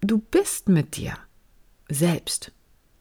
du 0.00 0.18
bist 0.18 0.68
mit 0.68 0.96
dir 0.96 1.14
selbst, 1.88 2.50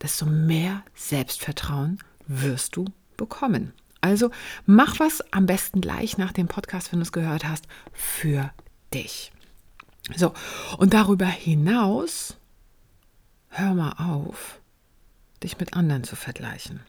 desto 0.03 0.27
mehr 0.27 0.84
Selbstvertrauen 0.93 1.98
wirst 2.27 2.75
du 2.75 2.86
bekommen. 3.17 3.74
Also 4.01 4.29
mach 4.67 5.00
was 5.00 5.22
am 5.34 5.48
besten 5.48 5.81
gleich 5.81 6.19
nach 6.19 6.31
dem 6.31 6.48
Podcast, 6.48 6.91
wenn 6.91 7.00
du 7.00 7.03
es 7.03 7.12
gehört 7.12 7.43
hast, 7.43 7.65
für 7.91 8.51
dich. 8.93 9.31
So, 10.16 10.34
und 10.78 10.94
darüber 10.94 11.25
hinaus, 11.25 12.38
hör 13.50 13.74
mal 13.74 13.94
auf, 13.94 14.60
dich 15.44 15.60
mit 15.60 15.74
anderen 15.74 16.04
zu 16.04 16.16
vergleichen. 16.16 16.82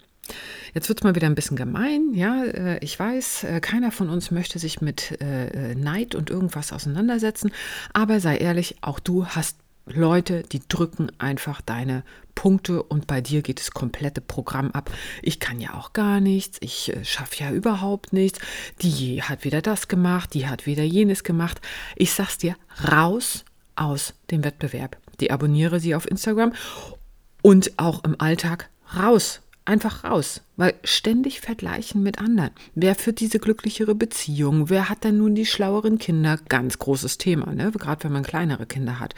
Jetzt 0.74 0.88
wird 0.88 1.00
es 1.00 1.04
mal 1.04 1.14
wieder 1.14 1.26
ein 1.26 1.34
bisschen 1.34 1.56
gemein, 1.56 2.14
ja, 2.14 2.44
äh, 2.44 2.78
ich 2.84 2.98
weiß, 2.98 3.44
äh, 3.44 3.60
keiner 3.60 3.90
von 3.90 4.08
uns 4.08 4.30
möchte 4.30 4.58
sich 4.58 4.80
mit 4.80 5.20
äh, 5.20 5.74
Neid 5.74 6.14
und 6.14 6.30
irgendwas 6.30 6.72
auseinandersetzen, 6.72 7.50
aber 7.92 8.20
sei 8.20 8.36
ehrlich, 8.36 8.76
auch 8.80 9.00
du 9.00 9.26
hast 9.26 9.56
Leute, 9.86 10.42
die 10.42 10.60
drücken 10.68 11.10
einfach 11.18 11.60
deine 11.60 12.04
Punkte 12.34 12.82
und 12.82 13.06
bei 13.06 13.20
dir 13.20 13.42
geht 13.42 13.60
das 13.60 13.72
komplette 13.72 14.20
Programm 14.20 14.70
ab. 14.70 14.90
Ich 15.22 15.40
kann 15.40 15.60
ja 15.60 15.74
auch 15.74 15.92
gar 15.92 16.20
nichts, 16.20 16.58
ich 16.60 16.94
äh, 16.94 17.04
schaffe 17.04 17.42
ja 17.42 17.50
überhaupt 17.50 18.12
nichts. 18.12 18.38
Die 18.80 19.22
hat 19.22 19.44
wieder 19.44 19.60
das 19.62 19.88
gemacht, 19.88 20.34
die 20.34 20.48
hat 20.48 20.66
wieder 20.66 20.84
jenes 20.84 21.24
gemacht. 21.24 21.60
Ich 21.96 22.12
sag's 22.12 22.38
dir, 22.38 22.56
raus 22.90 23.44
aus 23.76 24.14
dem 24.30 24.44
Wettbewerb. 24.44 24.96
Die 25.20 25.30
abonniere 25.30 25.80
sie 25.80 25.94
auf 25.94 26.10
Instagram 26.10 26.52
und 27.42 27.78
auch 27.78 28.04
im 28.04 28.18
Alltag 28.20 28.70
raus 28.96 29.42
einfach 29.64 30.04
raus, 30.04 30.42
weil 30.56 30.74
ständig 30.84 31.40
vergleichen 31.40 32.02
mit 32.02 32.18
anderen. 32.18 32.50
Wer 32.74 32.94
führt 32.94 33.20
diese 33.20 33.38
glücklichere 33.38 33.94
Beziehung? 33.94 34.68
Wer 34.68 34.88
hat 34.88 35.04
denn 35.04 35.18
nun 35.18 35.34
die 35.34 35.46
schlaueren 35.46 35.98
Kinder? 35.98 36.38
Ganz 36.48 36.78
großes 36.78 37.18
Thema, 37.18 37.52
ne? 37.52 37.70
gerade 37.72 38.04
wenn 38.04 38.12
man 38.12 38.24
kleinere 38.24 38.66
Kinder 38.66 39.00
hat. 39.00 39.14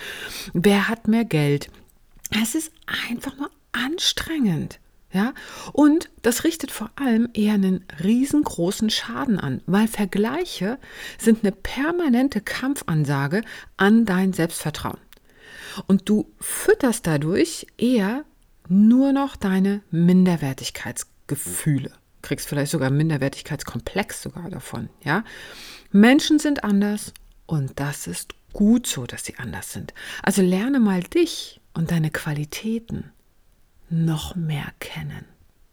Wer 0.52 0.88
hat 0.88 1.08
mehr 1.08 1.25
Geld? 1.25 1.70
Es 2.42 2.54
ist 2.54 2.72
einfach 3.08 3.37
nur 3.37 3.50
anstrengend. 3.72 4.78
Ja, 5.14 5.34
und 5.75 6.08
das 6.22 6.42
richtet 6.42 6.70
vor 6.70 6.90
allem 6.96 7.28
eher 7.34 7.52
einen 7.52 7.84
riesengroßen 8.02 8.88
Schaden 8.88 9.38
an, 9.38 9.61
weil 9.66 9.87
Vergleiche 9.87 10.78
sind 11.18 11.42
eine 11.42 11.52
permanente 11.52 12.40
Kampfansage 12.40 13.42
an 13.76 14.06
dein 14.06 14.32
Selbstvertrauen. 14.32 14.96
Und 15.87 16.08
du 16.08 16.30
fütterst 16.40 17.06
dadurch 17.06 17.66
eher 17.76 18.25
nur 18.69 19.12
noch 19.12 19.37
deine 19.37 19.83
Minderwertigkeitsgefühle. 19.90 21.92
Kriegst 22.23 22.49
vielleicht 22.49 22.73
sogar 22.73 22.90
Minderwertigkeitskomplex 22.90 24.23
sogar 24.23 24.49
davon, 24.49 24.88
ja? 25.04 25.25
Menschen 25.90 26.38
sind 26.38 26.64
anders 26.64 27.12
und 27.47 27.78
das 27.81 28.07
ist 28.07 28.35
gut 28.52 28.87
so, 28.87 29.07
dass 29.07 29.25
sie 29.25 29.37
anders 29.37 29.73
sind. 29.73 29.92
Also 30.23 30.42
lerne 30.42 30.81
mal 30.81 31.02
dich 31.02 31.61
und 31.75 31.90
deine 31.90 32.11
Qualitäten 32.11 33.11
noch 33.90 34.37
mehr 34.37 34.73
kennen. 34.78 35.26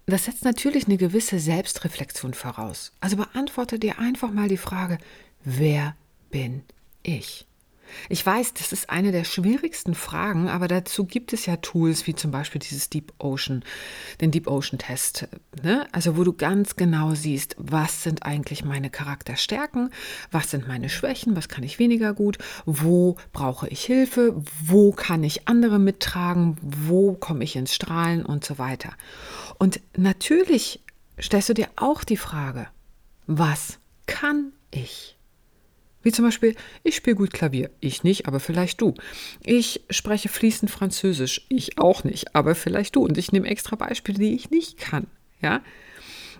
Das 0.05 0.25
setzt 0.25 0.43
natürlich 0.43 0.87
eine 0.87 0.97
gewisse 0.97 1.39
Selbstreflexion 1.39 2.33
voraus. 2.33 2.93
Also 2.99 3.17
beantworte 3.17 3.77
dir 3.77 3.99
einfach 3.99 4.31
mal 4.31 4.49
die 4.49 4.57
Frage, 4.57 4.97
wer 5.43 5.95
bin 6.31 6.63
ich? 7.03 7.45
Ich 8.09 8.25
weiß, 8.25 8.53
das 8.53 8.71
ist 8.71 8.89
eine 8.89 9.11
der 9.11 9.23
schwierigsten 9.23 9.95
Fragen, 9.95 10.47
aber 10.47 10.67
dazu 10.67 11.05
gibt 11.05 11.33
es 11.33 11.45
ja 11.45 11.57
Tools 11.57 12.07
wie 12.07 12.15
zum 12.15 12.31
Beispiel 12.31 12.59
dieses 12.59 12.89
Deep 12.89 13.13
Ocean, 13.19 13.63
den 14.21 14.31
Deep 14.31 14.47
Ocean 14.47 14.79
Test, 14.79 15.27
ne? 15.63 15.87
also 15.91 16.17
wo 16.17 16.23
du 16.23 16.33
ganz 16.33 16.75
genau 16.75 17.13
siehst, 17.15 17.55
was 17.57 18.03
sind 18.03 18.23
eigentlich 18.23 18.63
meine 18.63 18.89
Charakterstärken, 18.89 19.91
was 20.31 20.51
sind 20.51 20.67
meine 20.67 20.89
Schwächen, 20.89 21.35
was 21.35 21.49
kann 21.49 21.63
ich 21.63 21.79
weniger 21.79 22.13
gut, 22.13 22.37
wo 22.65 23.17
brauche 23.33 23.67
ich 23.67 23.83
Hilfe, 23.83 24.41
wo 24.63 24.91
kann 24.91 25.23
ich 25.23 25.47
andere 25.47 25.79
mittragen, 25.79 26.57
wo 26.61 27.13
komme 27.13 27.43
ich 27.43 27.55
ins 27.55 27.75
Strahlen 27.75 28.25
und 28.25 28.45
so 28.45 28.57
weiter. 28.57 28.93
Und 29.57 29.79
natürlich 29.95 30.81
stellst 31.19 31.49
du 31.49 31.53
dir 31.53 31.67
auch 31.75 32.03
die 32.03 32.17
Frage, 32.17 32.67
was 33.27 33.79
kann 34.05 34.53
ich? 34.71 35.18
Wie 36.01 36.11
zum 36.11 36.25
Beispiel, 36.25 36.55
ich 36.83 36.95
spiele 36.95 37.17
gut 37.17 37.33
Klavier, 37.33 37.69
ich 37.81 38.03
nicht, 38.03 38.27
aber 38.27 38.39
vielleicht 38.39 38.79
du. 38.79 38.93
Ich 39.43 39.81
spreche 39.89 40.29
fließend 40.29 40.71
Französisch, 40.71 41.45
ich 41.49 41.77
auch 41.77 42.03
nicht, 42.03 42.35
aber 42.35 42.55
vielleicht 42.55 42.95
du. 42.95 43.03
Und 43.03 43.17
ich 43.17 43.31
nehme 43.31 43.49
extra 43.49 43.75
Beispiele, 43.75 44.19
die 44.19 44.33
ich 44.33 44.49
nicht 44.49 44.77
kann. 44.77 45.07
Ja, 45.41 45.61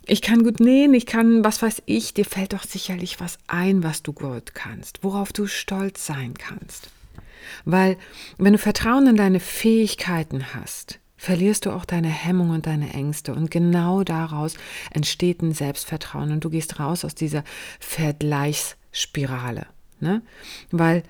ich 0.06 0.22
kann 0.22 0.44
gut 0.44 0.60
nähen, 0.60 0.94
ich 0.94 1.06
kann, 1.06 1.44
was 1.44 1.62
weiß 1.62 1.84
ich, 1.86 2.14
dir 2.14 2.26
fällt 2.26 2.54
doch 2.54 2.64
sicherlich 2.64 3.20
was 3.20 3.38
ein, 3.48 3.84
was 3.84 4.02
du 4.02 4.14
gut 4.14 4.56
kannst, 4.56 5.04
worauf 5.04 5.34
du 5.34 5.46
stolz 5.46 6.06
sein 6.06 6.34
kannst. 6.36 6.90
Weil, 7.66 7.98
wenn 8.38 8.54
du 8.54 8.60
Vertrauen 8.60 9.08
in 9.08 9.16
deine 9.16 9.40
Fähigkeiten 9.40 10.54
hast, 10.54 11.00
verlierst 11.16 11.66
du 11.66 11.72
auch 11.72 11.86
deine 11.86 12.08
Hemmung 12.08 12.50
und 12.50 12.66
deine 12.66 12.94
Ängste. 12.94 13.34
Und 13.34 13.52
genau 13.52 14.04
daraus 14.04 14.56
entsteht 14.92 15.42
ein 15.42 15.54
Selbstvertrauen 15.54 16.32
und 16.32 16.44
du 16.44 16.50
gehst 16.50 16.80
raus 16.80 17.06
aus 17.06 17.14
dieser 17.14 17.44
Vergleichsspirale. 18.92 19.68
Ne? 20.00 20.22
Weil 20.72 21.04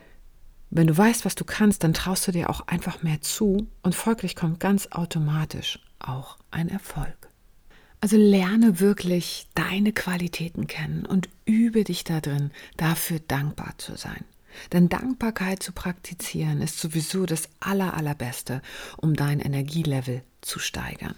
wenn 0.70 0.88
du 0.88 0.98
weißt, 0.98 1.26
was 1.26 1.36
du 1.36 1.46
kannst, 1.46 1.84
dann 1.84 1.94
traust 1.94 2.28
du 2.28 2.32
dir 2.32 2.50
auch 2.50 2.68
einfach 2.68 3.02
mehr 3.02 3.22
zu 3.22 3.68
und 3.82 3.96
folglich 3.96 4.36
kommt 4.36 4.60
ganz 4.60 4.88
automatisch 4.92 5.80
auch 6.00 6.38
ein 6.52 6.70
Erfolg. 6.70 7.30
Also 8.02 8.18
lerne 8.18 8.80
wirklich 8.80 9.48
deine 9.56 9.92
Qualitäten 9.92 10.68
kennen 10.68 11.06
und 11.06 11.28
übe 11.46 11.84
dich 11.84 12.04
darin, 12.04 12.52
dafür 12.78 13.20
dankbar 13.28 13.74
zu 13.78 13.98
sein. 13.98 14.24
Denn 14.72 14.90
Dankbarkeit 14.90 15.62
zu 15.62 15.74
praktizieren 15.74 16.62
ist 16.62 16.80
sowieso 16.80 17.26
das 17.26 17.50
Aller, 17.60 17.96
Allerbeste, 17.96 18.62
um 18.98 19.16
dein 19.16 19.40
Energielevel 19.40 20.24
zu 20.42 20.60
steigern. 20.60 21.16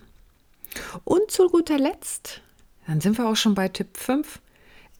Und 1.03 1.29
zu 1.29 1.49
guter 1.49 1.77
Letzt, 1.77 2.41
dann 2.87 2.99
sind 2.99 3.17
wir 3.17 3.27
auch 3.27 3.35
schon 3.35 3.53
bei 3.53 3.67
Tipp 3.67 3.97
5, 3.97 4.39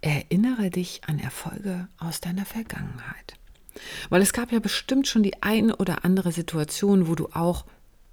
erinnere 0.02 0.70
dich 0.70 1.02
an 1.08 1.20
Erfolge 1.20 1.88
aus 1.98 2.22
deiner 2.22 2.46
Vergangenheit. 2.46 3.36
Weil 4.10 4.22
es 4.22 4.34
gab 4.34 4.52
ja 4.52 4.60
bestimmt 4.60 5.08
schon 5.08 5.24
die 5.24 5.42
eine 5.42 5.78
oder 5.78 6.04
andere 6.04 6.32
Situation, 6.32 7.08
wo 7.08 7.16
du 7.16 7.30
auch 7.34 7.66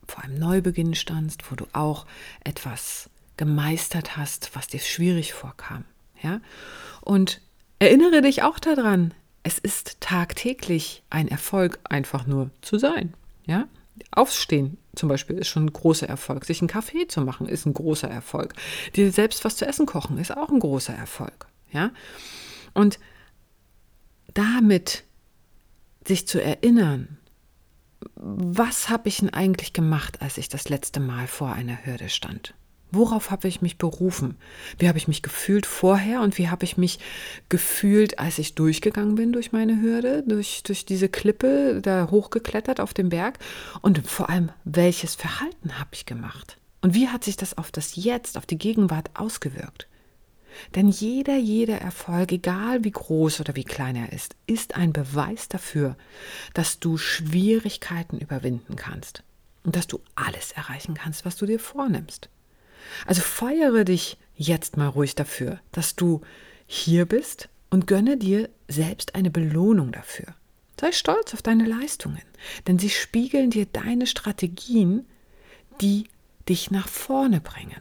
vor 0.06 0.24
einem 0.24 0.38
Neubeginn 0.38 0.94
standst, 0.94 1.50
wo 1.50 1.56
du 1.56 1.66
auch 1.72 2.06
etwas 2.44 3.10
gemeistert 3.36 4.16
hast, 4.16 4.54
was 4.54 4.66
dir 4.66 4.80
schwierig 4.80 5.32
vorkam. 5.32 5.84
Ja? 6.22 6.40
Und 7.00 7.40
erinnere 7.78 8.22
dich 8.22 8.42
auch 8.42 8.58
daran, 8.58 9.12
es 9.42 9.58
ist 9.58 10.00
tagtäglich 10.00 11.02
ein 11.10 11.28
Erfolg, 11.28 11.78
einfach 11.84 12.26
nur 12.26 12.50
zu 12.62 12.78
sein. 12.78 13.14
Ja? 13.46 13.66
Aufstehen 14.12 14.78
zum 14.94 15.08
Beispiel 15.08 15.38
ist 15.38 15.48
schon 15.48 15.66
ein 15.66 15.72
großer 15.72 16.08
Erfolg. 16.08 16.44
Sich 16.44 16.60
einen 16.60 16.68
Kaffee 16.68 17.06
zu 17.08 17.20
machen 17.20 17.48
ist 17.48 17.66
ein 17.66 17.74
großer 17.74 18.08
Erfolg. 18.08 18.54
Dir 18.96 19.12
selbst 19.12 19.44
was 19.44 19.56
zu 19.56 19.66
essen 19.66 19.86
kochen 19.86 20.18
ist 20.18 20.36
auch 20.36 20.50
ein 20.50 20.60
großer 20.60 20.94
Erfolg. 20.94 21.46
Ja? 21.72 21.90
Und 22.74 22.98
damit 24.34 25.04
sich 26.06 26.26
zu 26.26 26.42
erinnern, 26.42 27.18
was 28.14 28.88
habe 28.88 29.08
ich 29.08 29.18
denn 29.18 29.30
eigentlich 29.30 29.72
gemacht, 29.72 30.22
als 30.22 30.38
ich 30.38 30.48
das 30.48 30.68
letzte 30.68 31.00
Mal 31.00 31.26
vor 31.26 31.52
einer 31.52 31.84
Hürde 31.84 32.08
stand? 32.08 32.54
Worauf 32.90 33.30
habe 33.30 33.48
ich 33.48 33.60
mich 33.60 33.76
berufen? 33.76 34.36
Wie 34.78 34.88
habe 34.88 34.96
ich 34.96 35.08
mich 35.08 35.22
gefühlt 35.22 35.66
vorher 35.66 36.22
und 36.22 36.38
wie 36.38 36.48
habe 36.48 36.64
ich 36.64 36.78
mich 36.78 36.98
gefühlt, 37.50 38.18
als 38.18 38.38
ich 38.38 38.54
durchgegangen 38.54 39.14
bin 39.14 39.32
durch 39.32 39.52
meine 39.52 39.82
Hürde, 39.82 40.24
durch, 40.26 40.62
durch 40.62 40.86
diese 40.86 41.10
Klippe, 41.10 41.80
da 41.82 42.08
hochgeklettert 42.10 42.80
auf 42.80 42.94
dem 42.94 43.10
Berg? 43.10 43.38
Und 43.82 44.06
vor 44.06 44.30
allem, 44.30 44.50
welches 44.64 45.16
Verhalten 45.16 45.78
habe 45.78 45.90
ich 45.92 46.06
gemacht? 46.06 46.56
Und 46.80 46.94
wie 46.94 47.08
hat 47.08 47.24
sich 47.24 47.36
das 47.36 47.58
auf 47.58 47.70
das 47.70 47.96
Jetzt, 47.96 48.38
auf 48.38 48.46
die 48.46 48.58
Gegenwart 48.58 49.10
ausgewirkt? 49.14 49.87
Denn 50.74 50.88
jeder, 50.88 51.36
jeder 51.36 51.80
Erfolg, 51.80 52.32
egal 52.32 52.84
wie 52.84 52.90
groß 52.90 53.40
oder 53.40 53.54
wie 53.56 53.64
klein 53.64 53.96
er 53.96 54.12
ist, 54.12 54.34
ist 54.46 54.76
ein 54.76 54.92
Beweis 54.92 55.48
dafür, 55.48 55.96
dass 56.54 56.80
du 56.80 56.96
Schwierigkeiten 56.96 58.18
überwinden 58.18 58.76
kannst 58.76 59.22
und 59.64 59.76
dass 59.76 59.86
du 59.86 60.00
alles 60.14 60.52
erreichen 60.52 60.94
kannst, 60.94 61.24
was 61.24 61.36
du 61.36 61.46
dir 61.46 61.60
vornimmst. 61.60 62.28
Also 63.06 63.20
feiere 63.20 63.84
dich 63.84 64.18
jetzt 64.36 64.76
mal 64.76 64.88
ruhig 64.88 65.14
dafür, 65.14 65.60
dass 65.72 65.96
du 65.96 66.22
hier 66.66 67.06
bist 67.06 67.48
und 67.70 67.86
gönne 67.86 68.16
dir 68.16 68.48
selbst 68.68 69.14
eine 69.14 69.30
Belohnung 69.30 69.92
dafür. 69.92 70.34
Sei 70.80 70.92
stolz 70.92 71.34
auf 71.34 71.42
deine 71.42 71.66
Leistungen, 71.66 72.22
denn 72.66 72.78
sie 72.78 72.90
spiegeln 72.90 73.50
dir 73.50 73.66
deine 73.66 74.06
Strategien, 74.06 75.06
die 75.80 76.04
dich 76.48 76.70
nach 76.70 76.88
vorne 76.88 77.40
bringen. 77.40 77.80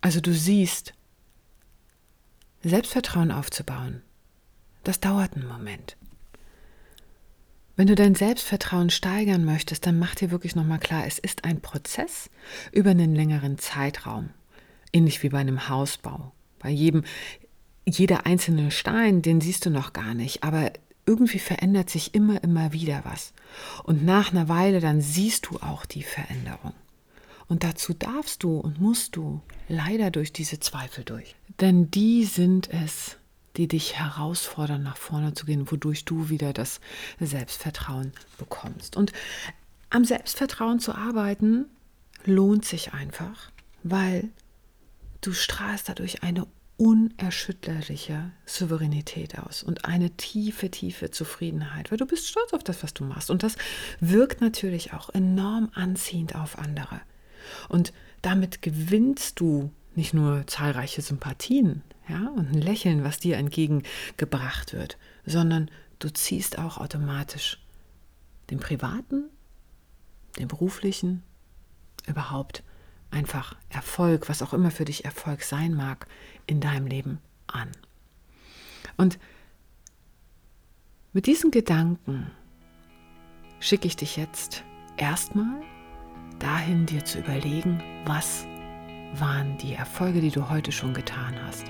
Also 0.00 0.20
du 0.20 0.32
siehst, 0.32 0.94
Selbstvertrauen 2.62 3.30
aufzubauen, 3.30 4.02
das 4.84 5.00
dauert 5.00 5.34
einen 5.34 5.48
Moment. 5.48 5.96
Wenn 7.76 7.86
du 7.86 7.94
dein 7.94 8.16
Selbstvertrauen 8.16 8.90
steigern 8.90 9.44
möchtest, 9.44 9.86
dann 9.86 9.98
mach 9.98 10.16
dir 10.16 10.32
wirklich 10.32 10.56
nochmal 10.56 10.80
klar, 10.80 11.06
es 11.06 11.18
ist 11.18 11.44
ein 11.44 11.60
Prozess 11.60 12.28
über 12.72 12.90
einen 12.90 13.14
längeren 13.14 13.58
Zeitraum. 13.58 14.30
Ähnlich 14.92 15.22
wie 15.22 15.28
bei 15.28 15.38
einem 15.38 15.68
Hausbau. 15.68 16.32
Bei 16.58 16.70
jedem, 16.70 17.04
jeder 17.86 18.26
einzelne 18.26 18.72
Stein, 18.72 19.22
den 19.22 19.40
siehst 19.40 19.64
du 19.64 19.70
noch 19.70 19.92
gar 19.92 20.14
nicht, 20.14 20.42
aber 20.42 20.72
irgendwie 21.06 21.38
verändert 21.38 21.88
sich 21.88 22.14
immer, 22.14 22.42
immer 22.42 22.72
wieder 22.72 23.02
was. 23.04 23.32
Und 23.84 24.04
nach 24.04 24.32
einer 24.32 24.48
Weile 24.48 24.80
dann 24.80 25.00
siehst 25.00 25.46
du 25.46 25.58
auch 25.58 25.86
die 25.86 26.02
Veränderung. 26.02 26.74
Und 27.48 27.64
dazu 27.64 27.94
darfst 27.94 28.42
du 28.42 28.58
und 28.58 28.80
musst 28.80 29.16
du 29.16 29.40
leider 29.68 30.10
durch 30.10 30.32
diese 30.32 30.60
Zweifel 30.60 31.04
durch. 31.04 31.34
Denn 31.60 31.90
die 31.90 32.24
sind 32.24 32.68
es, 32.72 33.16
die 33.56 33.68
dich 33.68 33.98
herausfordern, 33.98 34.82
nach 34.82 34.96
vorne 34.98 35.34
zu 35.34 35.46
gehen, 35.46 35.70
wodurch 35.70 36.04
du 36.04 36.28
wieder 36.28 36.52
das 36.52 36.80
Selbstvertrauen 37.18 38.12
bekommst. 38.36 38.96
Und 38.96 39.12
am 39.90 40.04
Selbstvertrauen 40.04 40.78
zu 40.78 40.94
arbeiten 40.94 41.64
lohnt 42.24 42.64
sich 42.64 42.92
einfach, 42.92 43.50
weil 43.82 44.28
du 45.22 45.32
strahlst 45.32 45.88
dadurch 45.88 46.22
eine 46.22 46.46
unerschütterliche 46.76 48.30
Souveränität 48.46 49.38
aus 49.38 49.64
und 49.64 49.84
eine 49.84 50.10
tiefe, 50.10 50.70
tiefe 50.70 51.10
Zufriedenheit, 51.10 51.90
weil 51.90 51.98
du 51.98 52.06
bist 52.06 52.28
stolz 52.28 52.52
auf 52.52 52.62
das, 52.62 52.84
was 52.84 52.94
du 52.94 53.04
machst. 53.04 53.30
Und 53.30 53.42
das 53.42 53.56
wirkt 53.98 54.40
natürlich 54.40 54.92
auch 54.92 55.10
enorm 55.10 55.70
anziehend 55.74 56.36
auf 56.36 56.56
andere. 56.58 57.00
Und 57.68 57.92
damit 58.22 58.62
gewinnst 58.62 59.40
du 59.40 59.70
nicht 59.94 60.14
nur 60.14 60.46
zahlreiche 60.46 61.02
Sympathien 61.02 61.82
ja, 62.08 62.28
und 62.36 62.52
ein 62.52 62.60
Lächeln, 62.60 63.04
was 63.04 63.18
dir 63.18 63.36
entgegengebracht 63.36 64.72
wird, 64.72 64.96
sondern 65.26 65.70
du 65.98 66.08
ziehst 66.10 66.58
auch 66.58 66.78
automatisch 66.78 67.58
den 68.50 68.60
privaten, 68.60 69.24
den 70.38 70.48
beruflichen, 70.48 71.22
überhaupt 72.06 72.62
einfach 73.10 73.56
Erfolg, 73.68 74.28
was 74.28 74.42
auch 74.42 74.54
immer 74.54 74.70
für 74.70 74.84
dich 74.84 75.04
Erfolg 75.04 75.42
sein 75.42 75.74
mag, 75.74 76.06
in 76.46 76.60
deinem 76.60 76.86
Leben 76.86 77.18
an. 77.46 77.70
Und 78.96 79.18
mit 81.12 81.26
diesen 81.26 81.50
Gedanken 81.50 82.30
schicke 83.60 83.86
ich 83.86 83.96
dich 83.96 84.16
jetzt 84.16 84.62
erstmal 84.96 85.62
dahin, 86.38 86.86
dir 86.86 87.04
zu 87.04 87.18
überlegen, 87.18 87.82
was 88.04 88.46
waren 89.14 89.56
die 89.58 89.74
Erfolge, 89.74 90.20
die 90.20 90.30
du 90.30 90.48
heute 90.48 90.72
schon 90.72 90.94
getan 90.94 91.34
hast. 91.46 91.64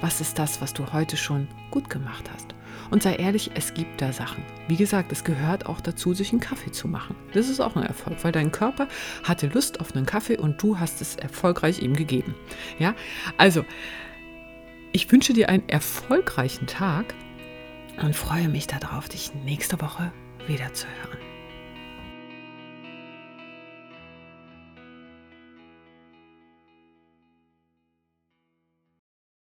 Was 0.00 0.20
ist 0.20 0.38
das, 0.38 0.60
was 0.60 0.72
du 0.72 0.92
heute 0.92 1.16
schon 1.16 1.48
gut 1.70 1.90
gemacht 1.90 2.30
hast? 2.32 2.54
Und 2.90 3.02
sei 3.02 3.16
ehrlich, 3.16 3.50
es 3.54 3.74
gibt 3.74 4.00
da 4.00 4.12
Sachen. 4.12 4.42
Wie 4.68 4.76
gesagt, 4.76 5.12
es 5.12 5.24
gehört 5.24 5.66
auch 5.66 5.80
dazu, 5.80 6.14
sich 6.14 6.30
einen 6.30 6.40
Kaffee 6.40 6.70
zu 6.70 6.88
machen. 6.88 7.16
Das 7.32 7.48
ist 7.48 7.60
auch 7.60 7.76
ein 7.76 7.82
Erfolg, 7.82 8.22
weil 8.22 8.32
dein 8.32 8.52
Körper 8.52 8.88
hatte 9.24 9.48
Lust 9.48 9.80
auf 9.80 9.94
einen 9.94 10.06
Kaffee 10.06 10.38
und 10.38 10.62
du 10.62 10.78
hast 10.78 11.00
es 11.00 11.16
erfolgreich 11.16 11.82
ihm 11.82 11.94
gegeben. 11.94 12.34
Ja, 12.78 12.94
also 13.36 13.64
ich 14.92 15.10
wünsche 15.12 15.32
dir 15.32 15.48
einen 15.48 15.68
erfolgreichen 15.68 16.66
Tag 16.66 17.14
und 18.00 18.16
freue 18.16 18.48
mich 18.48 18.66
darauf, 18.66 19.08
dich 19.08 19.34
nächste 19.44 19.80
Woche 19.80 20.12
wieder 20.46 20.72
zu 20.72 20.86
hören. 21.02 21.27